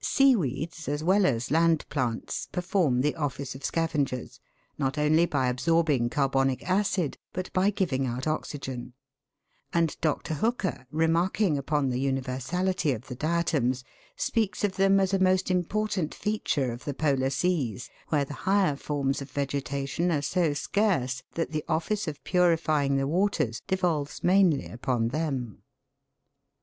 [0.00, 4.40] Seaweeds, as well as land plants, perform the office of scavengers,
[4.78, 8.94] not only by absorbing carbonic acid, but by giving out oxygen;
[9.74, 10.32] and Dr.
[10.32, 13.84] Hooker, remarking upon the universality of the diatoms,
[14.16, 18.74] speaks of them as a most important feature of the Polar seas, where the higher
[18.74, 24.64] forms of vegetation are so scarce that the office of purifying the waters devolves mainly
[24.66, 25.62] upon them.